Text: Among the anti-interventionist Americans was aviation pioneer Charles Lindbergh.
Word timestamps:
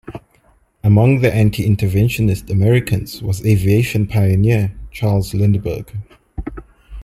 Among 0.83 1.19
the 1.19 1.31
anti-interventionist 1.31 2.49
Americans 2.49 3.21
was 3.21 3.45
aviation 3.45 4.07
pioneer 4.07 4.71
Charles 4.89 5.31
Lindbergh. 5.35 5.95